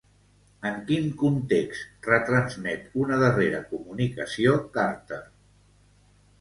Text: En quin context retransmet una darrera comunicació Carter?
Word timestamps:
En 0.69 0.79
quin 0.87 1.11
context 1.21 2.09
retransmet 2.09 2.89
una 3.03 3.21
darrera 3.27 3.63
comunicació 3.77 4.59
Carter? 4.81 5.25